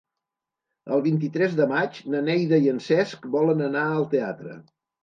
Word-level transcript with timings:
El 0.95 1.03
vint-i-tres 1.07 1.53
de 1.61 1.69
maig 1.73 2.01
na 2.15 2.25
Neida 2.31 2.61
i 2.67 2.73
en 2.75 2.83
Cesc 2.89 3.31
volen 3.39 3.67
anar 3.71 3.89
al 3.93 4.13
teatre. 4.17 4.61